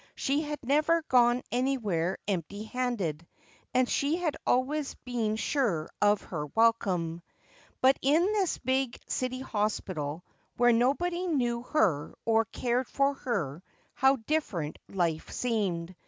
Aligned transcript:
.See 0.17 0.41
had 0.41 0.57
never 0.63 1.03
g 1.03 1.07
>ue 1.15 1.41
ary 1.51 1.77
where 1.77 2.17
enij.ty 2.27 2.71
i.ai.ded, 2.73 3.27
and 3.71 3.87
she 3.87 4.15
had 4.17 4.35
always 4.47 4.95
been 5.05 5.35
sure 5.35 5.91
of 6.01 6.25
iier 6.25 6.51
wtle 6.53 6.85
line. 6.87 7.21
But 7.81 7.99
in 8.01 8.23
t'.is 8.33 8.57
biz 8.57 8.93
city 9.07 9.43
hosprak 9.43 10.23
where 10.57 10.73
nobody 10.73 11.27
knew 11.27 11.61
her 11.61 12.15
or 12.25 12.45
cared 12.45 12.87
for 12.87 13.13
her. 13.13 13.61
how 13.93 14.15
different 14.15 14.79
life 14.89 15.29
seemed 15.29 15.95